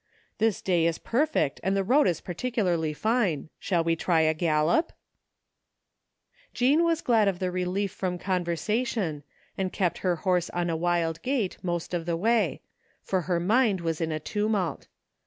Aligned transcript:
This 0.39 0.63
day 0.63 0.87
is 0.87 0.97
perfect 0.97 1.59
and 1.61 1.77
the 1.77 1.83
road 1.83 2.07
is 2.07 2.21
particularly 2.21 2.91
fine. 2.91 3.49
Shall 3.59 3.83
we 3.83 3.95
try 3.95 4.21
a 4.21 4.33
gallop?" 4.33 4.91
Jean 6.55 6.83
was 6.83 7.01
glad 7.03 7.27
of 7.27 7.37
the 7.37 7.51
relief 7.51 7.91
from 7.91 8.17
conversation, 8.17 9.21
and 9.59 9.71
kept 9.71 9.99
her 9.99 10.15
horse 10.15 10.49
on 10.49 10.71
a 10.71 10.75
wild 10.75 11.21
gait 11.21 11.57
the 11.61 11.67
most 11.67 11.93
of 11.93 12.07
the 12.07 12.17
way; 12.17 12.63
for 13.03 13.21
her 13.29 13.39
mind 13.39 13.81
was 13.81 14.01
in 14.01 14.11
a 14.11 14.19
tumtdt. 14.19 14.87